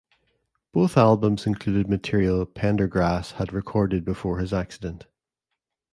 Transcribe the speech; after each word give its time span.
Both 0.71 0.97
albums 0.97 1.45
included 1.45 1.87
material 1.87 2.43
Pendergrass 2.47 3.33
had 3.33 3.53
recorded 3.53 4.03
before 4.03 4.39
his 4.39 4.51
accident. 4.51 5.05